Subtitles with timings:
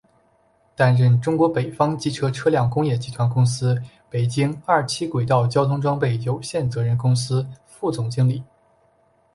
[0.75, 8.43] 担任中国北方机车车辆工业集团公司北京二七轨道交通装备有限责任公司副总经理。